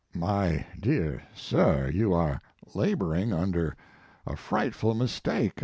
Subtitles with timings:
[0.15, 2.41] "My dear sir, you are
[2.73, 3.75] laboring under
[4.25, 5.59] a frightful mistake.